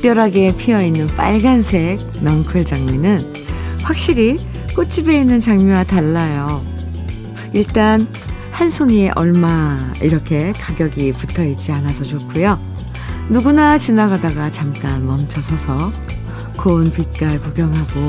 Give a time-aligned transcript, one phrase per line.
[0.00, 3.20] 담벼락에 피어있는 빨간색 넝쿨 장미는
[3.82, 4.38] 확실히
[4.74, 6.64] 꽃집에 있는 장미와 달라요.
[7.52, 8.08] 일단
[8.50, 12.58] 한 송이에 얼마 이렇게 가격이 붙어 있지 않아서 좋고요.
[13.28, 15.92] 누구나 지나가다가 잠깐 멈춰 서서
[16.56, 18.00] 고운 빛깔 구경하고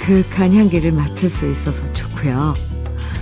[0.00, 2.54] 그윽한 향기를 맡을 수 있어서 좋고요.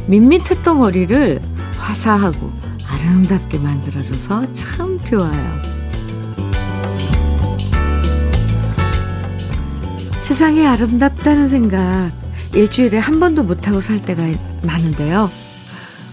[0.07, 1.41] 밋밋했던 머리를
[1.77, 2.51] 화사하고
[2.89, 5.74] 아름답게 만들어줘서 참 좋아요.
[10.25, 12.11] 세상이 아름답다는 생각
[12.55, 14.23] 일주일에 한 번도 못하고 살 때가
[14.67, 15.31] 많은데요.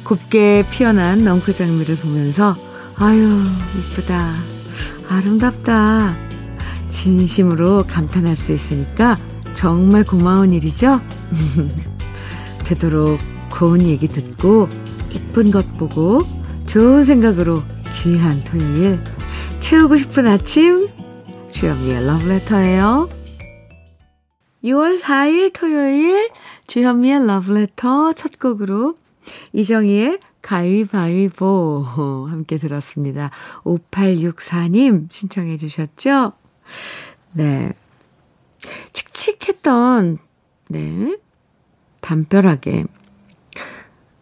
[0.04, 2.58] 곱게 피어난 넝쿨 장미를 보면서
[2.96, 3.42] 아유
[3.80, 4.36] 이쁘다
[5.08, 6.18] 아름답다
[6.90, 9.18] 진심으로 감탄할 수 있으니까
[9.54, 11.00] 정말 고마운 일이죠.
[12.68, 13.18] 되도록
[13.50, 14.68] 고운 얘기 듣고
[15.14, 16.20] 이쁜 것 보고
[16.68, 17.64] 좋은 생각으로
[18.02, 19.00] 귀한 토요일
[19.62, 20.90] 채우고 싶은 아침
[21.50, 23.21] 주현미의 러브레터예요.
[24.64, 26.30] 6월 4일 토요일
[26.68, 28.96] 주현미의 러브레터 첫 곡으로
[29.54, 31.86] 이정희의 가위바위보
[32.30, 33.32] 함께 들었습니다.
[33.64, 36.34] 5864님 신청해 주셨죠?
[37.34, 37.74] 네.
[38.94, 40.20] 칙칙했던
[40.70, 41.18] 네.
[42.02, 42.86] 담벼락에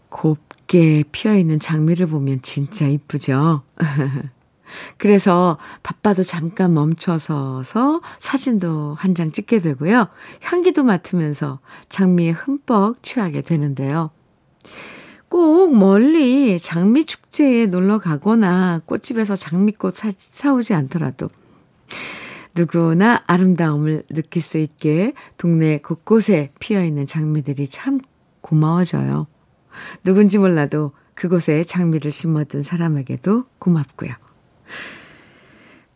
[0.09, 3.63] 곱게 피어있는 장미를 보면 진짜 이쁘죠?
[4.97, 10.07] 그래서 바빠도 잠깐 멈춰서서 사진도 한 장 찍게 되고요.
[10.41, 14.11] 향기도 맡으면서 장미에 흠뻑 취하게 되는데요.
[15.27, 21.29] 꼭 멀리 장미 축제에 놀러 가거나 꽃집에서 장미꽃 사, 사오지 않더라도
[22.55, 27.99] 누구나 아름다움을 느낄 수 있게 동네 곳곳에 피어 있는 장미들이 참
[28.41, 29.27] 고마워져요.
[30.03, 34.13] 누군지 몰라도 그곳에 장미를 심어둔 사람에게도 고맙고요.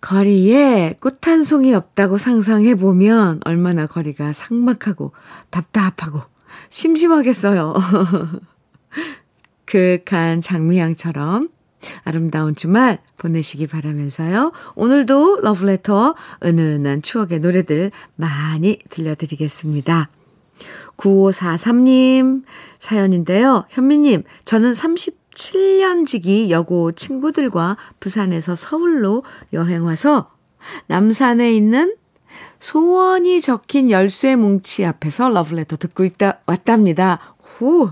[0.01, 5.13] 거리에 꽃 한 송이 없다고 상상해 보면 얼마나 거리가 삭막하고
[5.49, 6.21] 답답하고
[6.69, 7.73] 심심하겠어요.
[9.65, 11.49] 그윽한 장미향처럼
[12.03, 14.51] 아름다운 주말 보내시기 바라면서요.
[14.75, 20.09] 오늘도 러브레터 은은한 추억의 노래들 많이 들려드리겠습니다.
[20.97, 22.43] 9543님
[22.79, 23.65] 사연인데요.
[23.69, 24.73] 현미님, 저는
[25.33, 30.31] 37년지기 여고 친구들과 부산에서 서울로 여행 와서
[30.87, 31.95] 남산에 있는
[32.59, 37.19] 소원이 적힌 열쇠 뭉치 앞에서 러브레터 듣고 있다, 왔답니다.
[37.57, 37.91] 후,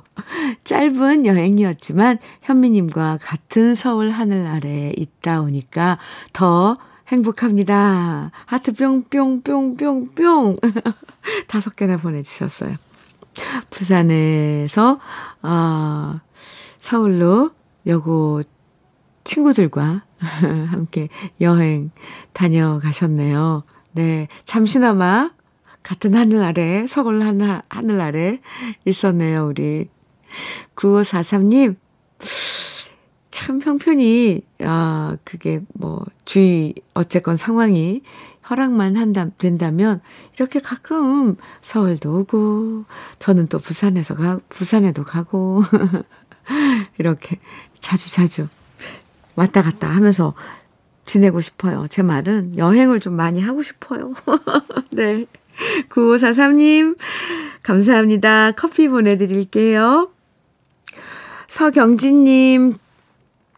[0.63, 5.99] 짧은 여행이었지만 현미님과 같은 서울 하늘 아래에 있다 오니까
[6.33, 6.75] 더
[7.09, 8.31] 행복합니다.
[8.45, 10.57] 하트 뿅뿅뿅뿅뿅.
[11.47, 12.73] 다섯 개나 보내주셨어요.
[13.69, 14.99] 부산에서,
[15.43, 16.19] 어,
[16.81, 17.51] 서울로
[17.85, 18.41] 여고
[19.23, 21.07] 친구들과 함께
[21.39, 21.91] 여행
[22.33, 23.63] 다녀가셨네요.
[23.93, 24.27] 네.
[24.43, 25.31] 잠시나마
[25.83, 28.41] 같은 하늘 아래, 서울 하늘, 하늘 아래
[28.85, 29.89] 있었네요, 우리.
[30.75, 31.75] 9543님.
[33.31, 38.01] 참 형편이, 아, 그게 뭐, 주의, 어쨌건 상황이
[38.49, 40.01] 허락만 한다, 된다면,
[40.35, 42.85] 이렇게 가끔 서울도 오고,
[43.19, 45.63] 저는 또 부산에서 가, 부산에도 가고,
[46.97, 47.39] 이렇게
[47.79, 48.47] 자주 자주
[49.35, 50.33] 왔다 갔다 하면서
[51.05, 51.87] 지내고 싶어요.
[51.89, 54.13] 제 말은 여행을 좀 많이 하고 싶어요.
[54.91, 55.25] 네.
[55.89, 56.97] 9543님,
[57.63, 58.51] 감사합니다.
[58.51, 60.09] 커피 보내드릴게요.
[61.47, 62.75] 서경진님,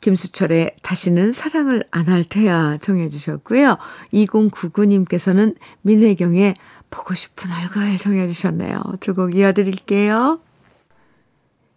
[0.02, 3.78] 김수철의 다시는 사랑을 안 할 테야 정해 주셨고요.
[4.14, 6.56] 2099님께서는 민혜경의
[6.90, 8.82] 보고 싶은 얼굴 정해 주셨네요.
[9.00, 10.40] 두 곡 이어드릴게요.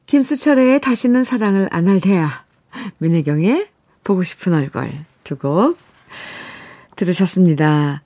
[0.06, 2.44] 김수철의 다시는 사랑을 안 할 테야.
[2.98, 3.68] 민혜경의
[4.04, 4.90] 보고 싶은 얼굴
[5.24, 5.76] 두 곡
[6.96, 8.02] 들으셨습니다.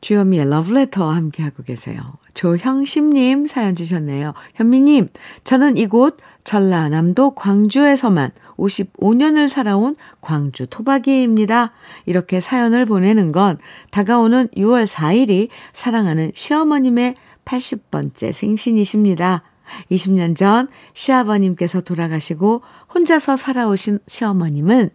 [0.00, 1.98] 주현미의 러브레터와 함께하고 계세요.
[2.34, 4.34] 조형심님 사연 주셨네요.
[4.54, 5.08] 현미님,
[5.44, 11.72] 저는 이곳 전라남도 광주에서만 55년을 살아온 광주 토박이입니다.
[12.04, 13.58] 이렇게 사연을 보내는 건
[13.92, 17.14] 다가오는 6월 4일이 사랑하는 시어머님의
[17.46, 19.42] 80번째 생신이십니다.
[19.90, 22.62] 20년 전 시아버님께서 돌아가시고
[22.94, 24.90] 혼자서 살아오신 시어머님은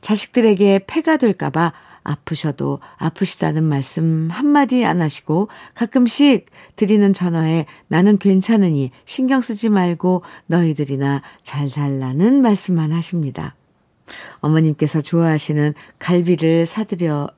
[0.00, 1.72] 자식들에게 폐가 될까봐
[2.02, 6.46] 아프셔도 아프시다는 말씀 한마디 안 하시고 가끔씩
[6.76, 13.54] 드리는 전화에 나는 괜찮으니 신경 쓰지 말고 너희들이나 잘 살라는 말씀만 하십니다.
[14.40, 17.28] 어머님께서 좋아하시는 갈비를 사드려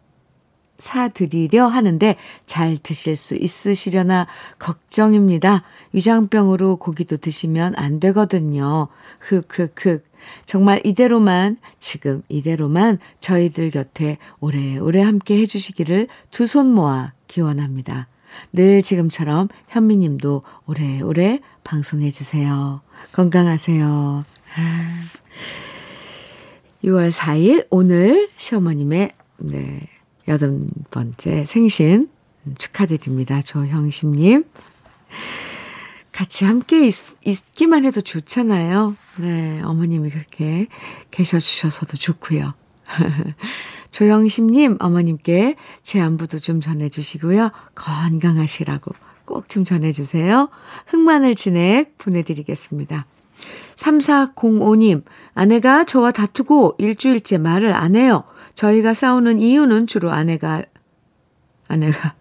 [0.77, 2.17] 사드리려 하는데
[2.47, 4.27] 잘 드실 수 있으시려나
[4.59, 5.63] 걱정입니다.
[5.93, 8.89] 위장병으로 고기도 드시면 안 되거든요.
[9.21, 10.05] 흑흑흑
[10.47, 18.09] 정말 이대로만, 지금 이대로만 저희들 곁에 오래오래 함께 해주시기를 두 손 모아 기원합니다.
[18.53, 22.81] 늘 지금처럼 현미 님도 오래오래 방송해주세요.
[23.13, 24.25] 건강하세요.
[26.85, 29.89] 6월 4일, 오늘 시어머님의, 네,
[30.33, 32.09] 여덟 번째 생신
[32.59, 33.43] 축하드립니다.
[33.43, 34.45] 조형심님.
[36.11, 36.95] 같이 함께 있,
[37.25, 38.95] 있기만 해도 좋잖아요.
[39.21, 40.67] 네, 어머님이 그렇게
[41.11, 42.55] 계셔주셔서도 좋고요.
[43.93, 47.51] 조영심님, 어머님께 제 안부도 좀 전해주시고요.
[47.75, 48.93] 건강하시라고
[49.25, 50.49] 꼭 좀 전해주세요.
[50.87, 53.07] 흑마늘 진액 보내드리겠습니다.
[53.77, 55.05] 3405님,
[55.35, 58.25] 아내가 저와 다투고 일주일째 말을 안 해요.
[58.55, 60.63] 저희가 싸우는 이유는 주로 아내가,
[61.69, 62.15] 아내가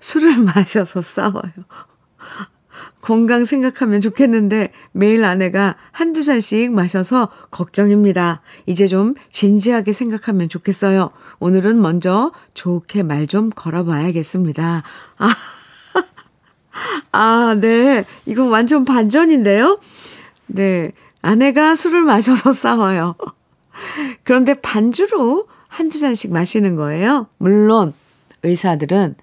[0.00, 1.52] 술을 마셔서 싸워요.
[3.00, 8.42] 건강 생각하면 좋겠는데 매일 아내가 한두 잔씩 마셔서 걱정입니다.
[8.66, 11.10] 이제 좀 진지하게 생각하면 좋겠어요.
[11.40, 14.82] 오늘은 먼저 좋게 말 좀 걸어봐야겠습니다.
[15.18, 15.28] 아,
[17.12, 18.04] 아, 네.
[18.26, 19.80] 이건 완전 반전인데요?
[20.46, 20.92] 네.
[21.22, 23.14] 아내가 술을 마셔서 싸워요.
[24.24, 27.26] 그런데 반주로 한두 잔씩 마시는 거예요.
[27.38, 27.92] 물론
[28.42, 29.16] 의사들은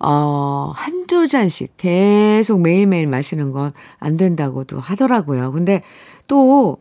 [0.00, 5.52] 어, 한두 잔씩 계속 매일매일 마시는 건 안 된다고도 하더라고요.
[5.52, 5.82] 근데
[6.26, 6.78] 또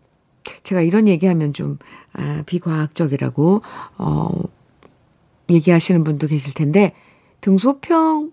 [0.64, 1.78] 제가 이런 얘기하면 좀,
[2.14, 3.62] 아, 비과학적이라고,
[3.98, 4.30] 어,
[5.50, 6.94] 얘기하시는 분도 계실 텐데,
[7.42, 8.32] 등소평,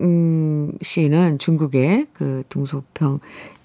[0.00, 3.20] 음, 씨는 중국의 그 등소평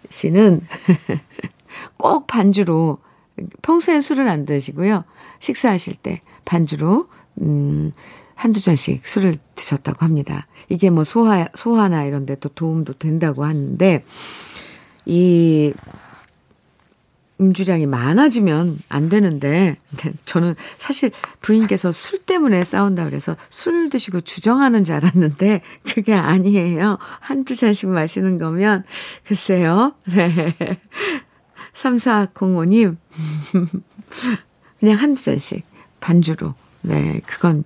[0.09, 0.61] 씨는
[1.97, 2.99] 꼭 반주로,
[3.61, 5.03] 평소엔 술을 안 드시고요.
[5.39, 7.07] 식사하실 때 반주로,
[7.41, 7.91] 음,
[8.35, 10.47] 한두 잔씩 술을 드셨다고 합니다.
[10.69, 14.03] 이게 뭐 소화, 소화나 이런 데 또 도움도 된다고 하는데,
[15.05, 15.73] 이
[17.41, 19.77] 음주량이 많아지면 안 되는데,
[20.25, 25.61] 저는 사실 부인께서 술 때문에 싸운다 그래서 술 드시고 주정하는 줄 알았는데,
[25.93, 26.97] 그게 아니에요.
[27.19, 28.83] 한두 잔씩 마시는 거면,
[29.25, 29.93] 글쎄요.
[30.07, 30.55] 네.
[31.73, 32.97] 3405님,
[34.79, 35.63] 그냥 한두 잔씩
[35.99, 36.53] 반주로.
[36.81, 37.63] 네, 그건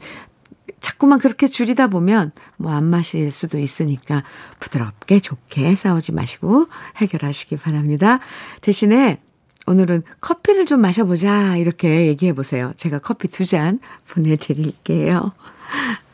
[0.80, 4.24] 자꾸만 그렇게 줄이다 보면 뭐 안 마실 수도 있으니까
[4.60, 6.68] 부드럽게 좋게 싸우지 마시고
[6.98, 8.20] 해결하시기 바랍니다.
[8.62, 9.20] 대신에
[9.66, 12.72] 오늘은 커피를 좀 마셔보자 이렇게 얘기해 보세요.
[12.78, 15.32] 제가 커피 두 잔 보내드릴게요.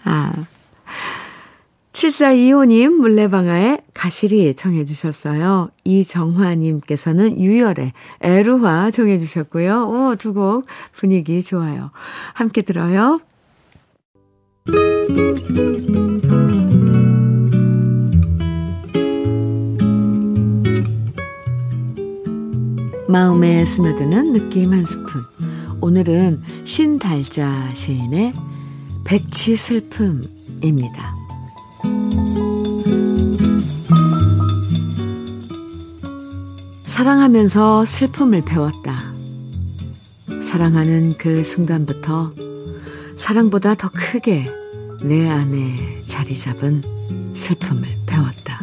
[0.05, 0.33] 아.
[1.93, 5.69] 7425님 물레방아에 가시리 청해 주셨어요.
[5.83, 9.87] 이정화님께서는 유열의 에루화 청해 주셨고요.
[9.87, 11.91] 오, 두 곡 분위기 좋아요.
[12.33, 13.21] 함께 들어요.
[23.07, 25.21] 마음에 스며드는 느낌 한 스푼.
[25.81, 28.33] 오늘은 신달자 시인의
[29.03, 31.22] 백치 슬픔입니다.
[36.93, 39.11] 사랑하면서 슬픔을 배웠다.
[40.43, 42.33] 사랑하는 그 순간부터
[43.15, 44.45] 사랑보다 더 크게
[45.01, 46.83] 내 안에 자리 잡은
[47.33, 48.59] 슬픔을 배웠다.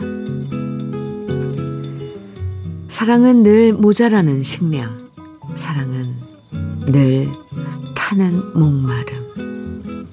[2.87, 5.11] 사랑은 늘 모자라는 식량,
[5.57, 6.15] 사랑은
[6.87, 7.33] 늘
[7.97, 10.07] 타는 목마름.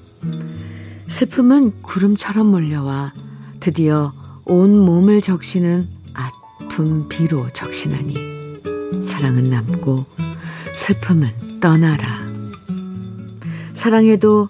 [1.06, 3.12] 슬픔은 구름처럼 몰려와
[3.60, 4.12] 드디어
[4.44, 5.97] 온 몸을 적시는
[6.60, 8.14] 아픔 비로 적시나니
[9.04, 10.06] 사랑은 남고
[10.74, 12.26] 슬픔은 떠나라.
[13.74, 14.48] 사랑해도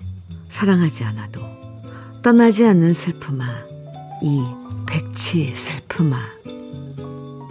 [0.49, 1.41] 사랑하지 않아도
[2.23, 3.45] 떠나지 않는 슬픔아,
[4.23, 4.45] 이
[4.87, 6.19] 백치의 슬픔아.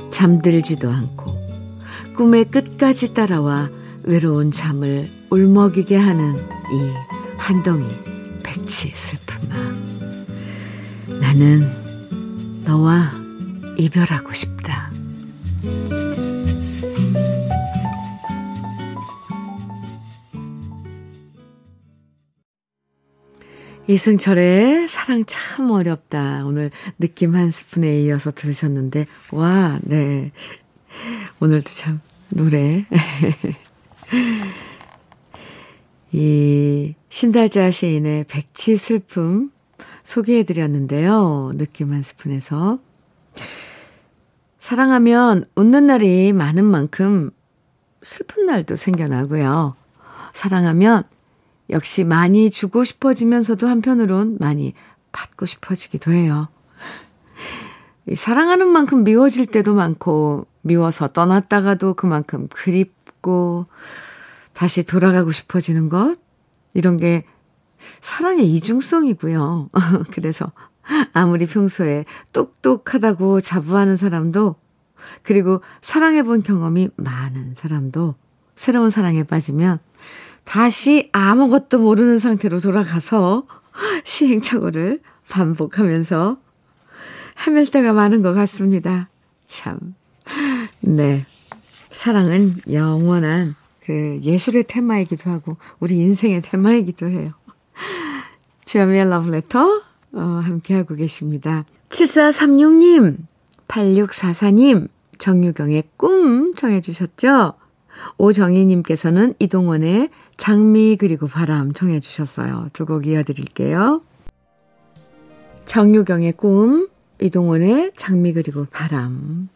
[0.10, 1.38] 잠들지도 않고
[2.16, 3.70] 꿈의 끝까지 따라와
[4.04, 6.94] 외로운 잠을 울먹이게 하는 이
[7.38, 7.88] 한덩이
[8.44, 9.56] 백치 슬픔아.
[11.20, 13.27] 나는 너와
[13.78, 14.92] 이별하고 싶다.
[23.90, 26.44] 이승철의 사랑 참 어렵다.
[26.46, 30.32] 오늘 느낌 한 스푼에 이어서 들으셨는데, 와, 네.
[31.40, 32.86] 오늘도 참 노래.
[36.12, 39.52] 이 신달자 시인의 백치 슬픔
[40.04, 41.52] 소개해드렸는데요.
[41.56, 42.80] 느낌 한 스푼에서.
[44.68, 47.32] 사랑하면 웃는 날이 많은 만큼
[48.02, 49.78] 슬픈 날도 생겨나고요.
[50.34, 51.04] 사랑하면
[51.70, 54.74] 역시 많이 주고 싶어지면서도 한편으론 많이
[55.14, 56.50] 받고 싶어지기도 해요.
[58.14, 63.68] 사랑하는 만큼 미워질 때도 많고, 미워서 떠났다가도 그만큼 그립고
[64.52, 66.14] 다시 돌아가고 싶어지는 것?
[66.74, 67.24] 이런 게
[68.02, 69.70] 사랑의 이중성이고요.
[70.12, 70.52] 그래서
[71.14, 74.56] 아무리 평소에 똑똑하다고 자부하는 사람도,
[75.24, 78.16] 그리고 사랑해본 경험이 많은 사람도
[78.56, 79.78] 새로운 사랑에 빠지면
[80.44, 83.46] 다시 아무것도 모르는 상태로 돌아가서
[84.04, 86.38] 시행착오를 반복하면서
[87.46, 89.10] 헤맬 때가 많은 것 같습니다.
[89.46, 89.78] 참.
[90.82, 91.26] 네.
[91.90, 97.28] 사랑은 영원한 그 예술의 테마이기도 하고 우리 인생의 테마이기도 해요.
[98.66, 99.82] 주현미의 러브레터
[100.18, 101.66] 어, 함께하고 계십니다.
[101.90, 103.18] 7436님,
[103.68, 104.88] 8644님,
[105.20, 107.54] 정유경의 꿈 청해 주셨죠?
[108.18, 112.70] 오정희님께서는 이동원의 장미 그리고 바람 청해 주셨어요.
[112.74, 114.02] 두 곡 이어드릴게요.
[115.66, 116.88] 정유경의 꿈,
[117.22, 119.50] 이동원의 장미 그리고 바람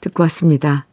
[0.00, 0.86] 듣고 왔습니다.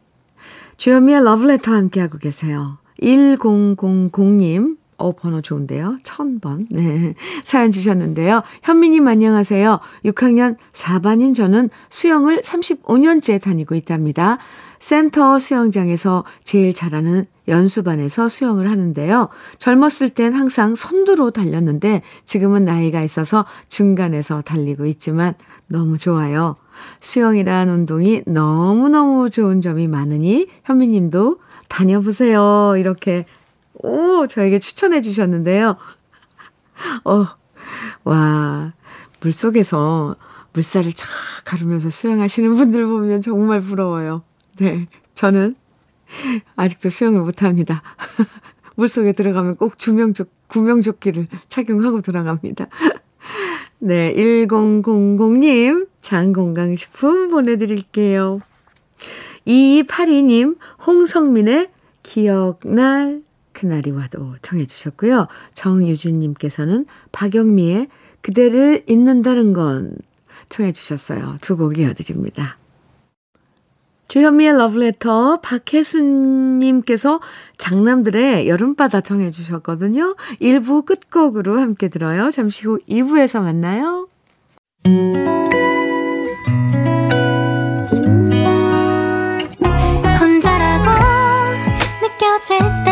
[0.76, 2.78] 주현미의 러브레터 함께하고 계세요.
[3.00, 5.98] 1000님, 어, 번호 좋은데요.
[6.04, 6.66] 1000번.
[6.70, 7.14] 네.
[7.44, 8.42] 사연 주셨는데요.
[8.62, 9.80] 현미님 안녕하세요.
[10.04, 14.38] 6학년 4반인 저는 수영을 35년째 다니고 있답니다.
[14.78, 19.28] 센터 수영장에서 제일 잘하는 연수반에서 수영을 하는데요.
[19.58, 25.34] 젊었을 땐 항상 선두로 달렸는데 지금은 나이가 있어서 중간에서 달리고 있지만
[25.68, 26.56] 너무 좋아요.
[27.00, 32.74] 수영이란 운동이 너무너무 좋은 점이 많으니 현미님도 다녀보세요.
[32.76, 33.24] 이렇게
[33.82, 35.76] 오 저에게 추천해 주셨는데요.
[37.04, 37.26] 어,
[38.04, 38.72] 와
[39.22, 40.16] 물 속에서
[40.52, 41.06] 물살을 쫙
[41.44, 44.22] 가르면서 수영하시는 분들 보면 정말 부러워요.
[44.58, 45.52] 네, 저는
[46.56, 47.82] 아직도 수영을 못합니다.
[48.76, 52.66] 물 속에 들어가면 꼭 주명조, 구명조끼를 착용하고 들어갑니다.
[53.78, 58.40] 네, 1000님, 장건강식품 보내드릴게요.
[59.46, 61.70] 2282님, 홍성민의
[62.02, 63.22] 기억날
[63.62, 65.28] 그날이 와도 청해 주셨고요.
[65.54, 67.86] 정유진님께서는 박영미의
[68.20, 69.94] 그대를 잊는다는 건
[70.48, 71.38] 청해 주셨어요.
[71.40, 72.58] 두 곡 이어드립니다.
[74.08, 77.20] 주현미의 러브레터 박혜순님께서
[77.56, 80.16] 장남들의 여름바다 청해 주셨거든요.
[80.40, 82.32] 1부 끝곡으로 함께 들어요.
[82.32, 84.08] 잠시 후 2부에서 만나요.
[90.20, 90.90] 혼자라고
[92.02, 92.91] 느껴질 때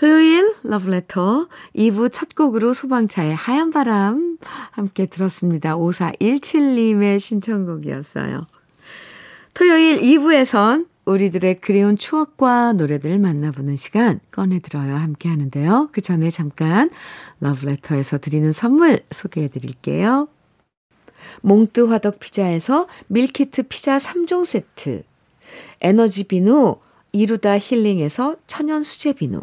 [0.00, 4.38] 토요일 러브레터 2부 첫 곡으로 소방차의 하얀 바람
[4.70, 5.76] 함께 들었습니다.
[5.76, 8.46] 5417님의 신청곡이었어요.
[9.52, 15.90] 토요일 2부에선 우리들의 그리운 추억과 노래들을 만나보는 시간 꺼내들어요 함께 하는데요.
[15.92, 16.88] 그 전에 잠깐
[17.40, 20.28] 러브레터에서 드리는 선물 소개해 드릴게요.
[21.42, 25.02] 몽뜨 화덕 피자에서 밀키트 피자 3종 세트
[25.82, 26.76] 에너지 비누
[27.12, 29.42] 이루다 힐링에서 천연 수제 비누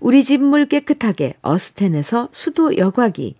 [0.00, 3.36] 우리 집 물 깨끗하게 어스텐에서 수도 여과기,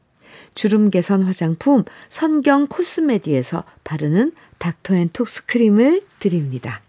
[0.55, 6.81] 주름 개선 화장품 선경 코스메디에서 바르는 닥터앤톡스 크림을 드립니다.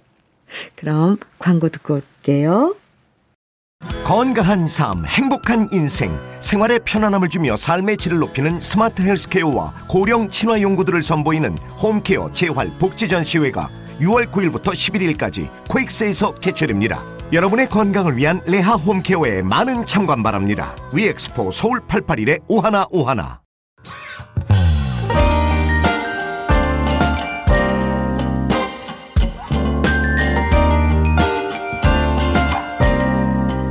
[0.75, 2.75] 그럼 광고 듣고 올게요.
[4.03, 11.01] 건강한 삶, 행복한 인생, 생활의 편안함을 주며 삶의 질을 높이는 스마트 헬스케어와 고령 친화 연구들을
[11.03, 13.69] 선보이는 홈케어 재활 복지 전시회가
[14.00, 17.03] 6월 9일부터 11일까지 코엑스에서 개최됩니다.
[17.33, 20.75] 여러분의 건강을 위한 레하 홈케어에 많은 참관 바랍니다.
[20.93, 23.41] 위엑스포 서울 881의 오하나 오하나.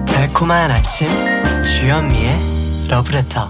[0.08, 1.08] 달콤한 아침
[1.62, 3.48] 주현미의 러브레터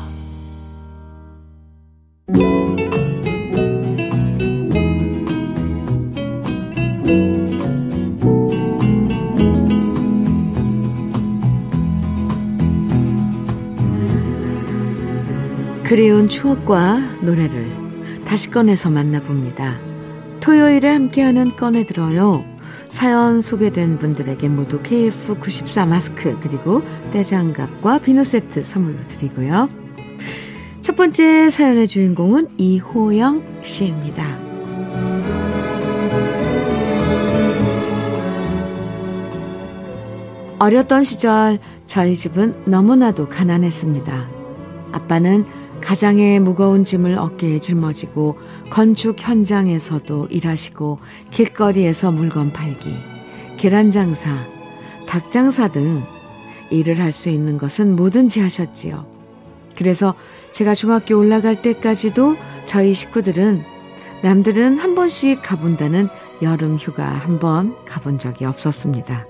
[15.93, 17.71] 그리운 추억과 노래를
[18.25, 19.79] 다시 꺼내서 만나봅니다.
[20.41, 22.47] 토요일에 함께하는 꺼내 들어요.
[22.89, 26.81] 사연 소개된 분들에게 모두 KF94 마스크 그리고
[27.13, 29.69] 떼장갑과 비누 세트 선물로 드리고요.
[30.81, 34.39] 첫 번째 사연의 주인공은 이호영 씨입니다.
[40.59, 44.31] 어렸던 시절 저희 집은 너무나도 가난했습니다.
[44.93, 48.39] 아빠는 가장의 무거운 짐을 어깨에 짊어지고
[48.71, 50.99] 건축 현장에서도 일하시고
[51.31, 52.95] 길거리에서 물건 팔기,
[53.59, 54.47] 계란 장사,
[55.07, 56.03] 닭 장사 등
[56.71, 59.07] 일을 할 수 있는 것은 뭐든지 하셨지요.
[59.77, 60.15] 그래서
[60.53, 63.63] 제가 중학교 올라갈 때까지도 저희 식구들은
[64.23, 66.09] 남들은 한 번씩 가본다는
[66.43, 69.27] 여름 휴가 한 번 가본 적이 없었습니다.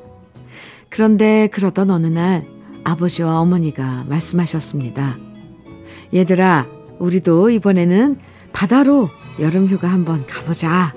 [0.91, 2.45] 그런데 그러던 어느 날
[2.85, 5.17] 아버지와 어머니가 말씀하셨습니다.
[6.15, 6.67] 얘들아,
[6.99, 8.19] 우리도 이번에는
[8.53, 9.09] 바다로
[9.41, 10.95] 여름 휴가 한번 가보자.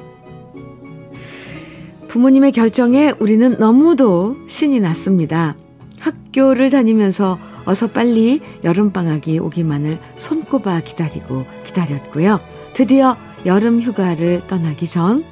[2.08, 5.56] 부모님의 결정에 우리는 너무도 신이 났습니다.
[5.99, 12.39] 학교를 다니면서 어서 빨리 여름방학이 오기만을 손꼽아 기다리고 기다렸고요.
[12.73, 15.23] 드디어 여름 휴가를 떠나기 전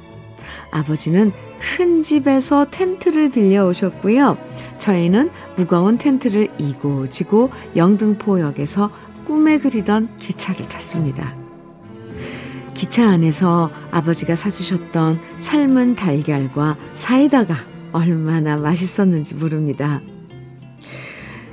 [0.70, 1.32] 아버지는
[1.76, 4.36] 큰 집에서 텐트를 빌려 오셨고요.
[4.78, 8.90] 저희는 무거운 텐트를 이고 지고 영등포역에서
[9.24, 11.34] 꿈에 그리던 기차를 탔습니다.
[12.74, 17.56] 기차 안에서 아버지가 사주셨던 삶은 달걀과 사이다가
[17.92, 20.00] 얼마나 맛있었는지 모릅니다.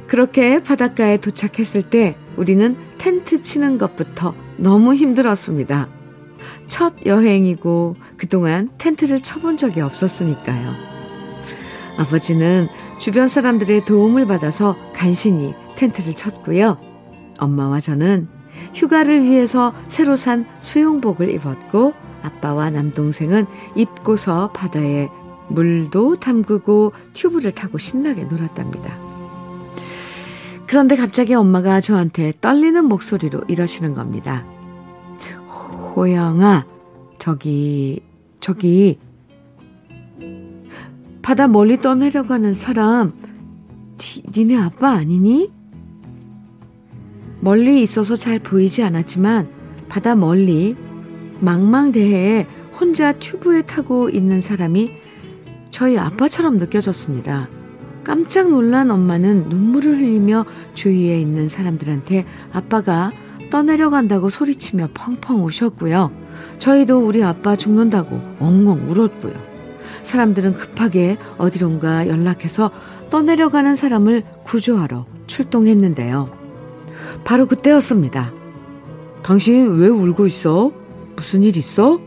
[0.07, 5.87] 그렇게 바닷가에 도착했을 때 우리는 텐트 치는 것부터 너무 힘들었습니다.
[6.67, 10.73] 첫 여행이고 그동안 텐트를 쳐본 적이 없었으니까요.
[11.97, 12.67] 아버지는
[12.99, 16.90] 주변 사람들의 도움을 받아서 간신히 텐트를 쳤고요.
[17.41, 18.27] 엄마와 저는
[18.73, 25.09] 휴가를 위해서 새로 산 수영복을 입었고 아빠와 남동생은 입고서 바다에
[25.49, 28.95] 물도 담그고 튜브를 타고 신나게 놀았답니다.
[30.67, 34.45] 그런데 갑자기 엄마가 저한테 떨리는 목소리로 이러시는 겁니다.
[35.95, 36.65] 호영아,
[37.17, 38.01] 저기,
[38.39, 38.97] 저기,
[41.21, 43.13] 바다 멀리 떠내려가는 사람,
[44.33, 45.51] 니네 아빠 아니니?
[47.41, 49.49] 멀리 있어서 잘 보이지 않았지만
[49.89, 50.75] 바다 멀리
[51.39, 52.47] 망망대해에
[52.79, 54.91] 혼자 튜브에 타고 있는 사람이
[55.71, 57.49] 저희 아빠처럼 느껴졌습니다.
[58.03, 63.11] 깜짝 놀란 엄마는 눈물을 흘리며 주위에 있는 사람들한테 아빠가
[63.49, 66.11] 떠내려간다고 소리치며 펑펑 우셨고요.
[66.59, 69.33] 저희도 우리 아빠 죽는다고 엉엉 울었고요.
[70.03, 72.71] 사람들은 급하게 어디론가 연락해서
[73.09, 76.40] 떠내려가는 사람을 구조하러 출동했는데요.
[77.23, 78.31] 바로 그때였습니다.
[79.23, 80.71] 당신 왜 울고 있어?
[81.15, 81.99] 무슨 일 있어?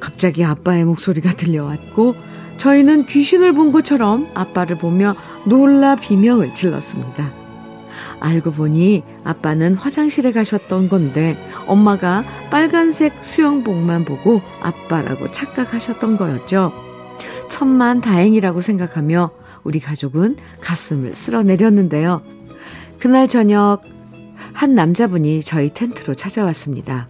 [0.00, 2.14] 갑자기 아빠의 목소리가 들려왔고
[2.58, 7.32] 저희는 귀신을 본 것처럼 아빠를 보며 놀라 비명을 질렀습니다.
[8.20, 16.72] 알고 보니 아빠는 화장실에 가셨던 건데 엄마가 빨간색 수영복만 보고 아빠라고 착각하셨던 거였죠.
[17.48, 19.30] 천만 다행이라고 생각하며
[19.64, 22.22] 우리 가족은 가슴을 쓸어내렸는데요.
[23.02, 23.80] 그날 저녁
[24.52, 27.08] 한 남자분이 저희 텐트로 찾아왔습니다.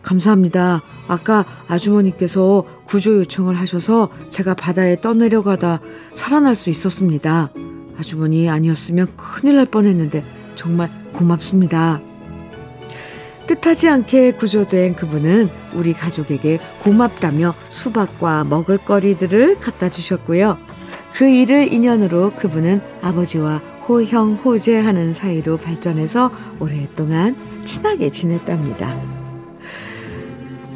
[0.00, 0.80] 감사합니다.
[1.08, 5.80] 아까 아주머니께서 구조 요청을 하셔서 제가 바다에 떠내려가다
[6.14, 7.50] 살아날 수 있었습니다.
[7.98, 12.00] 아주머니 아니었으면 큰일 날 뻔했는데 정말 고맙습니다.
[13.46, 20.56] 뜻하지 않게 구조된 그분은 우리 가족에게 고맙다며 수박과 먹을거리들을 갖다 주셨고요.
[21.12, 28.98] 그 일을 인연으로 그분은 아버지와 호형 호재하는 사이로 발전해서 오랫동안 친하게 지냈답니다.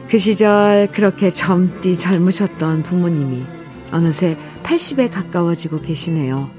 [0.09, 3.45] 그 시절 그렇게 젊디 젊으셨던 부모님이
[3.93, 6.51] 어느새 80에 가까워지고 계시네요.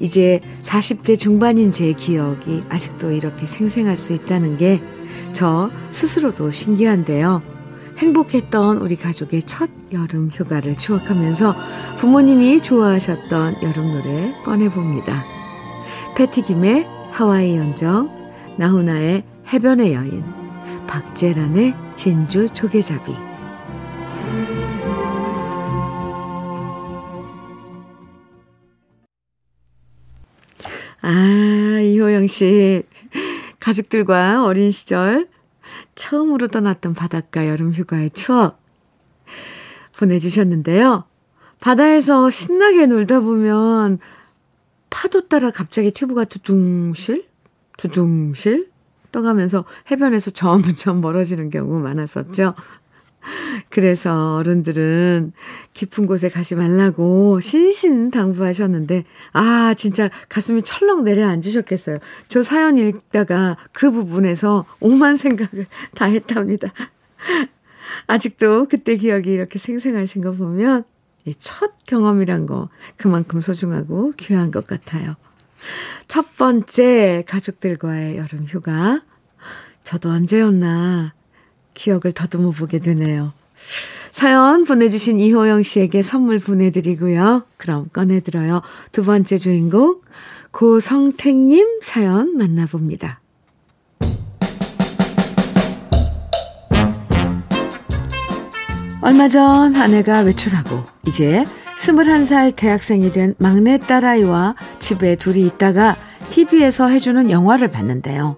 [0.00, 4.80] 이제 40대 중반인 제 기억이 아직도 이렇게 생생할 수 있다는 게
[5.32, 7.42] 저 스스로도 신기한데요.
[7.98, 11.54] 행복했던 우리 가족의 첫 여름 휴가를 추억하면서
[11.98, 15.41] 부모님이 좋아하셨던 여름 노래 꺼내봅니다.
[16.16, 18.10] 패티김의 하와이 연정,
[18.58, 20.24] 나훈아의 해변의 여인,
[20.86, 23.14] 박재란의 진주 조개잡이.
[31.00, 32.82] 아, 이호영 씨.
[33.58, 35.28] 가족들과 어린 시절
[35.94, 38.60] 처음으로 떠났던 바닷가 여름 휴가의 추억
[39.98, 41.04] 보내주셨는데요.
[41.60, 43.98] 바다에서 신나게 놀다 보면
[44.92, 47.26] 파도 따라 갑자기 튜브가 두둥실?
[47.78, 48.70] 두둥실?
[49.10, 52.54] 떠가면서 해변에서 점점 멀어지는 경우 많았었죠.
[53.70, 55.32] 그래서 어른들은
[55.72, 61.98] 깊은 곳에 가지 말라고 신신 당부하셨는데, 아, 진짜 가슴이 철렁 내려앉으셨겠어요.
[62.28, 66.72] 저 사연 읽다가 그 부분에서 오만 생각을 다 했답니다.
[68.08, 70.84] 아직도 그때 기억이 이렇게 생생하신 거 보면
[71.38, 75.16] 첫 경험이란 거 그만큼 소중하고 귀한 것 같아요.
[76.08, 79.02] 첫 번째 가족들과의 여름 휴가.
[79.84, 81.14] 저도 언제였나
[81.74, 83.32] 기억을 더듬어 보게 되네요.
[84.10, 87.46] 사연 보내주신 이호영 씨에게 선물 보내드리고요.
[87.56, 88.60] 그럼 꺼내들어요.
[88.92, 90.02] 두 번째 주인공
[90.50, 93.21] 고성택님 사연 만나봅니다.
[99.02, 101.44] 얼마 전 아내가 외출하고 이제
[101.76, 105.96] 21살 대학생이 된 막내 딸아이와 집에 둘이 있다가
[106.30, 108.36] TV에서 해주는 영화를 봤는데요.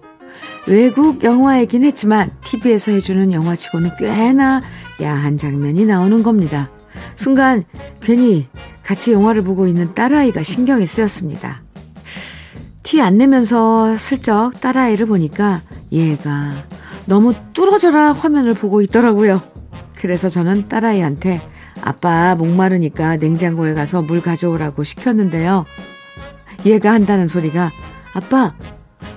[0.65, 4.63] 외국 영화이긴 했지만 TV에서 해주는 영화치고는 꽤나
[5.03, 6.71] 야한 장면이 나오는 겁니다.
[7.15, 7.63] 순간
[8.01, 8.47] 괜히
[8.81, 11.61] 같이 영화를 보고 있는 딸아이가 신경이 쓰였습니다.
[12.81, 16.53] 티 안 내면서 슬쩍 딸아이를 보니까 얘가
[17.05, 19.54] 너무 뚫어져라 화면을 보고 있더라고요.
[20.05, 21.41] 그래서 저는 딸아이한테
[21.81, 25.65] 아빠 목마르니까 냉장고에 가서 물 가져오라고 시켰는데요.
[26.63, 27.71] 얘가 한다는 소리가
[28.13, 28.53] 아빠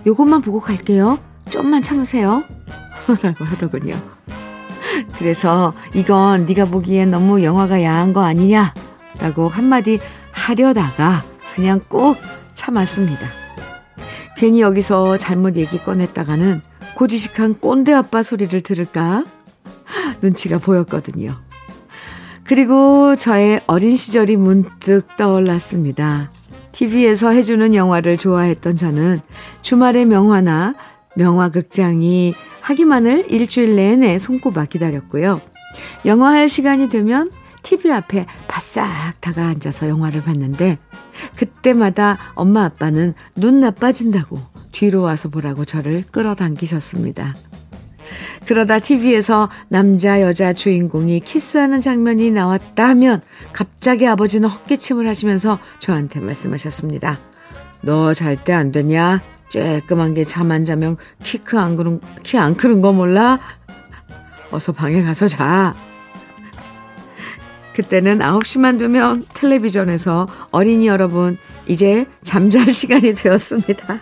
[0.07, 1.19] 요것만 보고 갈게요.
[1.51, 2.43] 좀만 참으세요.
[3.23, 4.01] 라고 하더군요.
[5.19, 8.73] 그래서 이건 네가 보기엔 너무 영화가 야한 거 아니냐?
[9.21, 11.23] 라고 한마디 하려다가
[11.55, 12.17] 그냥 꾹
[12.55, 13.29] 참았습니다.
[14.39, 16.63] 괜히 여기서 잘못 얘기 꺼냈다가는
[16.95, 19.25] 고지식한 꼰대 아빠 소리를 들을까?
[20.23, 21.33] 눈치가 보였거든요.
[22.45, 26.31] 그리고 저의 어린 시절이 문득 떠올랐습니다.
[26.73, 29.21] TV에서 해주는 영화를 좋아했던 저는
[29.63, 30.75] 주말에 명화나
[31.17, 35.41] 명화극장이 하기만을 일주일 내내 손꼽아 기다렸고요.
[36.05, 37.31] 영화할 시간이 되면
[37.63, 40.79] TV 앞에 바싹 다가 앉아서 영화를 봤는데
[41.37, 44.41] 그때마다 엄마 아빠는 눈 나빠진다고
[44.73, 47.35] 뒤로 와서 보라고 저를 끌어당기셨습니다.
[48.47, 53.21] 그러다 TV에서 남자 여자 주인공이 키스하는 장면이 나왔다면
[53.53, 57.19] 갑자기 아버지는 헛기침을 하시면서 저한테 말씀하셨습니다.
[57.83, 59.23] 너 잘 때 안 되냐?
[59.51, 63.39] 쬐끄만 게 잠 안 자면 키 크안 그런 키안 크는 거 몰라?
[64.51, 65.75] 어서 방에 가서 자.
[67.75, 74.01] 그때는 9시만 되면 텔레비전에서 어린이 여러분 이제 잠잘 시간이 되었습니다.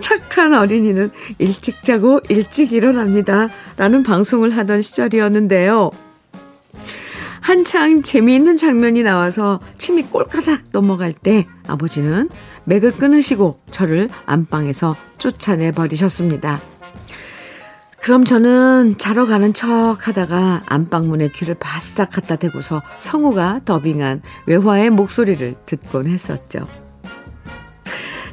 [0.00, 3.48] 착한 어린이는 일찍 자고 일찍 일어납니다.
[3.76, 5.90] 라는 방송을 하던 시절이었는데요.
[7.40, 12.28] 한창 재미있는 장면이 나와서 침이 꼴까닥 넘어갈 때 아버지는
[12.64, 16.60] 맥을 끊으시고 저를 안방에서 쫓아내 버리셨습니다.
[18.00, 25.54] 그럼 저는 자러 가는 척 하다가 안방문에 귀를 바싹 갖다 대고서 성우가 더빙한 외화의 목소리를
[25.66, 26.66] 듣곤 했었죠.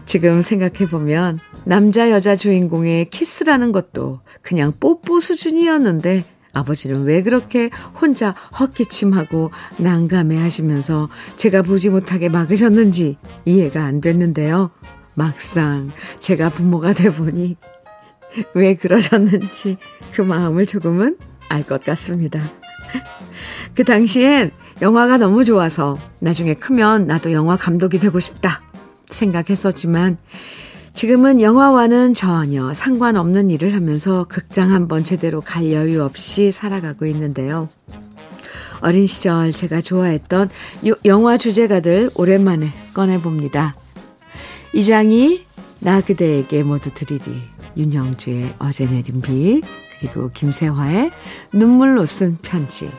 [0.06, 9.52] 지금 생각해보면 남자 여자 주인공의 키스라는 것도 그냥 뽀뽀 수준이었는데 아버지는 왜 그렇게 혼자 헛기침하고
[9.78, 14.72] 난감해 하시면서 제가 보지 못하게 막으셨는지 이해가 안 됐는데요.
[15.15, 17.58] 막상 제가 부모가 돼 보니
[18.54, 19.78] 왜 그러셨는지
[20.13, 21.18] 그 마음을 조금은
[21.50, 22.39] 알 것 같습니다.
[23.76, 28.62] 그 당시엔 영화가 너무 좋아서 나중에 크면 나도 영화 감독이 되고 싶다
[29.10, 30.18] 생각했었지만
[30.94, 37.68] 지금은 영화와는 전혀 상관없는 일을 하면서 극장 한번 제대로 갈 여유 없이 살아가고 있는데요.
[38.80, 40.50] 어린 시절 제가 좋아했던
[41.04, 43.76] 영화 주제가들 오랜만에 꺼내봅니다.
[44.74, 45.46] 이장이
[45.80, 47.22] 나 그대에게 모두 드리리
[47.76, 49.62] 윤영주의 어제 내린 비
[50.00, 51.12] 그리고 김세화의
[51.52, 52.89] 눈물로 쓴 편지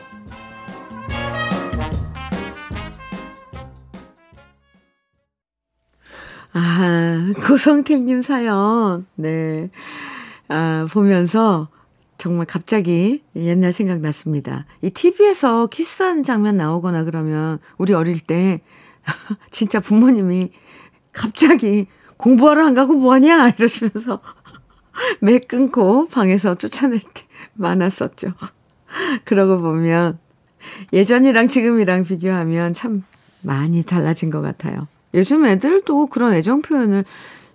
[6.59, 9.05] 아, 고성택님 사연.
[9.13, 9.69] 네.
[10.47, 11.67] 아, 보면서
[12.17, 14.65] 정말 갑자기 옛날 생각났습니다.
[14.81, 18.61] 이 TV에서 키스하는 장면 나오거나 그러면 우리 어릴 때
[19.51, 20.51] 진짜 부모님이
[21.11, 21.85] 갑자기
[22.17, 24.21] 공부하러 안 가고 뭐하냐 이러시면서
[25.21, 28.33] 매 끊고 방에서 쫓아낼 때 많았었죠.
[29.25, 30.17] 그러고 보면
[30.91, 33.03] 예전이랑 지금이랑 비교하면 참
[33.43, 34.87] 많이 달라진 것 같아요.
[35.13, 37.05] 요즘 애들도 그런 애정 표현을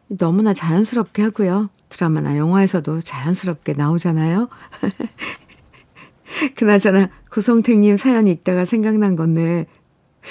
[0.09, 1.71] 너무나 자연스럽게 하고요.
[1.89, 4.49] 드라마나 영화에서도 자연스럽게 나오잖아요.
[6.57, 9.67] 그나저나 고성택님 사연이 읽다가 생각난 건데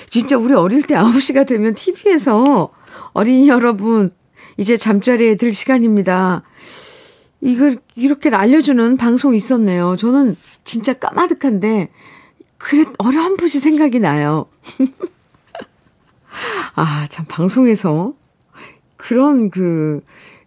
[0.10, 2.72] 진짜 우리 어릴 때 9시가 되면 TV에서
[3.14, 4.12] 어린이 여러분
[4.58, 6.44] 이제 잠자리에 들 시간입니다.
[7.42, 9.96] 이걸 이렇게 알려주는 방송이 있었네요.
[9.96, 11.90] 저는 진짜 까마득한데
[12.58, 14.46] 그래 어렴풋이 생각이 나요.
[16.76, 18.14] 아, 참, 방송에서
[18.98, 20.04] 그런 그,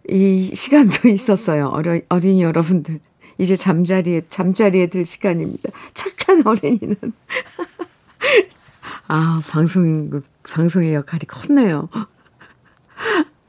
[0.07, 1.67] 이 시간도 있었어요.
[1.67, 2.99] 어려, 어린이 여러분들.
[3.37, 5.69] 이제 잠자리에, 잠자리에 들 시간입니다.
[5.93, 6.95] 착한 어린이는.
[9.07, 11.89] 아, 방송, 방송의 역할이 컸네요.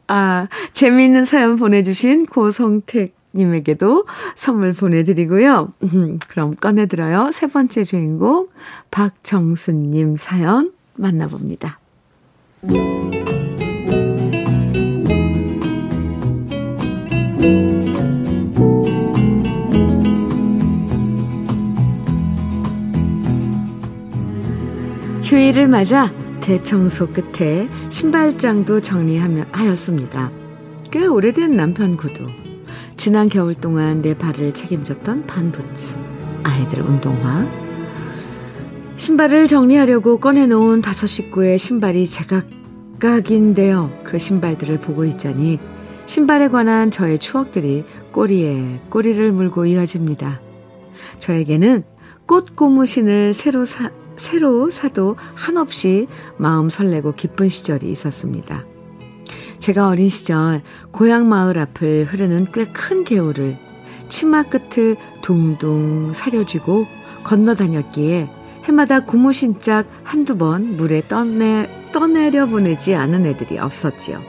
[0.09, 4.05] 아, 재미있는 사연 보내주신 고성택 님에게도
[4.35, 5.73] 선물 보내드리고요.
[5.83, 7.31] 음, 그럼 꺼내들어요.
[7.33, 8.49] 세 번째 주인공
[8.91, 11.79] 박정수님 사연 만나봅니다.
[25.23, 30.31] 휴일을 맞아 대청소 끝에 신발장도 정리하였습니다.
[30.93, 32.27] 꽤 오래된 남편 구두.
[32.97, 35.99] 지난 겨울 동안 내 발을 책임졌던 반부츠.
[36.45, 37.66] 아이들 운동화.
[38.97, 43.93] 신발을 정리하려고 꺼내놓은 다섯 식구의 신발이 제각각인데요.
[44.05, 45.59] 그 신발들을 보고 있자니
[46.07, 50.41] 신발에 관한 저의 추억들이 꼬리에 꼬리를 물고 이어집니다.
[51.19, 51.85] 저에게는
[52.27, 58.65] 꽃 고무신을 새로 사, 새로 사도 한없이 마음 설레고 기쁜 시절이 있었습니다.
[59.59, 63.59] 제가 어린 시절 고향 마을 앞을 흐르는 꽤 큰 개울을
[64.09, 66.87] 치마 끝을 둥둥 사려쥐고
[67.25, 68.29] 건너 다녔기에
[68.67, 74.21] 해마다 고무 신짝 한두 번 물에 떠내, 떠내려 보내지 않은 애들이 없었지요.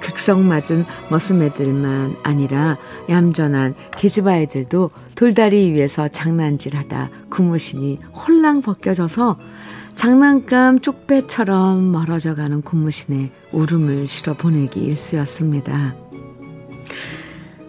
[0.00, 2.76] 극성 맞은 머슴애들만 아니라
[3.08, 9.38] 얌전한 계집아이들도 돌다리 위에서 장난질하다 고무신이 홀랑 벗겨져서
[9.94, 15.94] 장난감 쪽배처럼 멀어져가는 고무신에 울음을 실어 보내기 일쑤였습니다.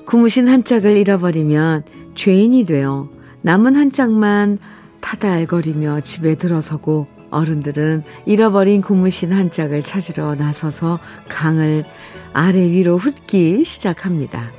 [0.07, 1.83] 고무신 한 짝을 잃어버리면
[2.15, 3.07] 죄인이 되어
[3.41, 4.57] 남은 한 짝만
[5.03, 11.83] 타달거리며 집에 들어서고 어른들은 잃어버린 고무신 한 짝을 찾으러 나서서 강을
[12.31, 14.51] 아래 위로 훑기 시작합니다.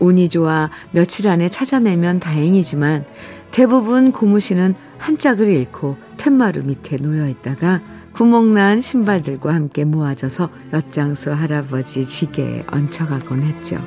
[0.00, 3.06] 운이 좋아 며칠 안에 찾아내면 다행이지만
[3.52, 7.80] 대부분 고무신은 한 짝을 잃고 툇마루 밑에 놓여 있다가
[8.12, 13.78] 구멍난 신발들과 함께 모아져서 엿장수 할아버지 지게에 얹혀가곤 했죠.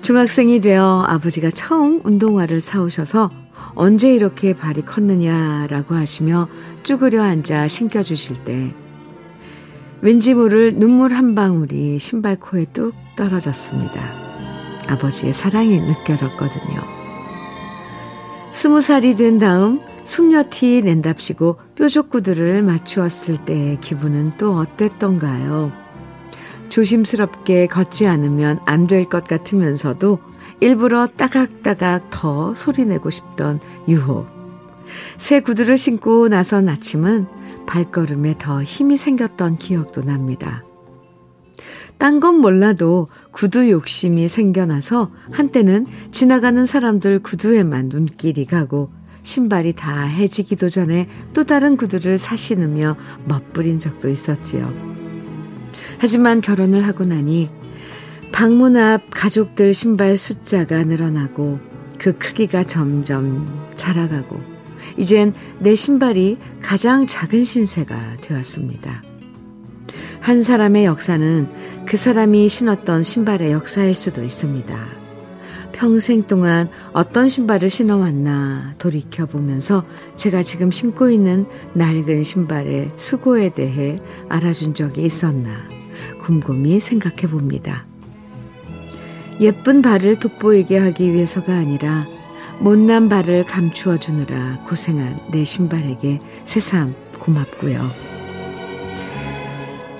[0.00, 3.41] 중학생이 되어 아버지가 처음 운동화를 사오셔서
[3.74, 6.48] 언제 이렇게 발이 컸느냐라고 하시며
[6.82, 8.74] 쭈그려 앉아 신겨주실 때
[10.00, 14.00] 왠지 모를 눈물 한 방울이 신발 코에 뚝 떨어졌습니다.
[14.88, 16.80] 아버지의 사랑이 느껴졌거든요.
[18.52, 25.72] 스무 살이 된 다음 숙녀티 낸답시고 뾰족구두를 맞추었을 때의 기분은 또 어땠던가요?
[26.68, 30.18] 조심스럽게 걷지 않으면 안 될 것 같으면서도
[30.62, 34.28] 일부러 따각따각 더 소리내고 싶던 유혹.
[35.18, 37.24] 새 구두를 신고 나선 아침은
[37.66, 40.62] 발걸음에 더 힘이 생겼던 기억도 납니다.
[41.98, 48.92] 딴 건 몰라도 구두 욕심이 생겨나서 한때는 지나가는 사람들 구두에만 눈길이 가고
[49.24, 54.72] 신발이 다 해지기도 전에 또 다른 구두를 사 신으며 멋부린 적도 있었지요.
[55.98, 57.50] 하지만 결혼을 하고 나니
[58.32, 61.60] 방문 앞 가족들 신발 숫자가 늘어나고
[61.98, 64.40] 그 크기가 점점 자라가고
[64.96, 69.02] 이젠 내 신발이 가장 작은 신세가 되었습니다.
[70.20, 71.48] 한 사람의 역사는
[71.86, 75.02] 그 사람이 신었던 신발의 역사일 수도 있습니다.
[75.72, 79.84] 평생 동안 어떤 신발을 신어왔나 돌이켜보면서
[80.16, 85.68] 제가 지금 신고 있는 낡은 신발의 수고에 대해 알아준 적이 있었나
[86.20, 87.84] 곰곰이 생각해 봅니다.
[89.40, 92.06] 예쁜 발을 돋보이게 하기 위해서가 아니라
[92.58, 97.90] 못난 발을 감추어 주느라 고생한 내 신발에게 새삼 고맙고요.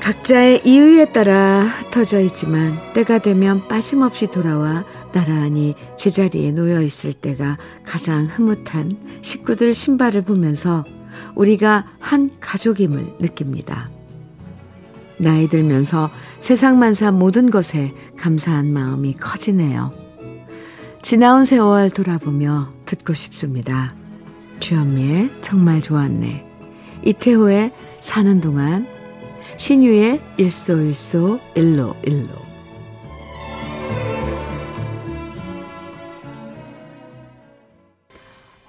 [0.01, 8.25] 각자의 이유에 따라 흩어져 있지만 때가 되면 빠짐없이 돌아와 나란히 제자리에 놓여 있을 때가 가장
[8.27, 10.85] 흐뭇한 식구들 신발을 보면서
[11.37, 13.91] 우리가 한 가족임을 느낍니다.
[15.23, 19.93] 나이 들면서 세상 만사 모든 것에 감사한 마음이 커지네요.
[21.01, 23.95] 지나온 세월 돌아보며 듣고 싶습니다.
[24.59, 26.45] 주현미의 정말 좋았네.
[27.05, 28.85] 이태호의 사는 동안
[29.59, 32.29] 신유의 일소일소 일로 일로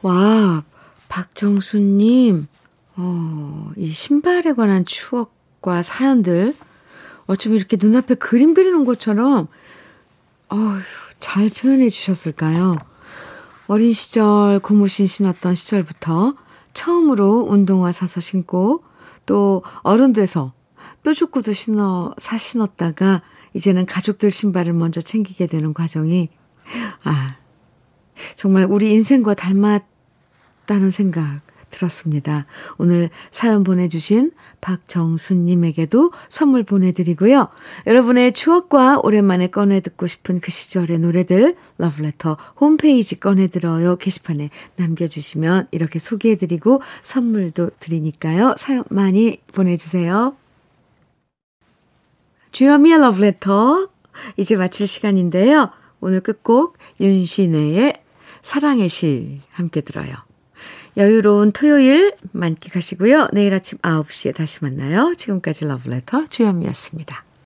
[0.03, 0.63] 와
[1.09, 2.47] 박정수님
[2.95, 6.53] 어, 이 신발에 관한 추억 과 사연들
[7.25, 9.47] 어쩜 이렇게 눈앞에 그림 그리는 것처럼
[10.49, 10.81] 어휴,
[11.19, 12.75] 잘 표현해 주셨을까요?
[13.67, 16.35] 어린 시절 고무신 신었던 시절부터
[16.73, 18.83] 처음으로 운동화 사서 신고
[19.25, 20.51] 또 어른 돼서
[21.03, 23.21] 뾰족구도 신어, 사 신었다가
[23.53, 26.29] 이제는 가족들 신발을 먼저 챙기게 되는 과정이,
[27.03, 27.37] 아,
[28.35, 31.41] 정말 우리 인생과 닮았다는 생각
[31.73, 32.45] 들었습니다.
[32.77, 34.31] 오늘 사연 보내주신
[34.61, 37.49] 박정수님에게도 선물 보내드리고요.
[37.87, 45.99] 여러분의 추억과 오랜만에 꺼내 듣고 싶은 그 시절의 노래들 러브레터 홈페이지 꺼내들어요 게시판에 남겨주시면 이렇게
[45.99, 48.55] 소개해드리고 선물도 드리니까요.
[48.57, 50.35] 사연 많이 보내주세요.
[52.51, 53.89] 주여미의 러브레터
[54.37, 55.71] 이제 마칠 시간인데요.
[55.99, 57.93] 오늘 끝곡 윤신혜의
[58.43, 60.15] 사랑의 시 함께 들어요.
[60.97, 63.29] 여유로운 토요일 만끽하시고요.
[63.33, 65.13] 내일 아침 9시에 다시 만나요.
[65.15, 67.32] 지금까지 러브레터 주현미였습니다.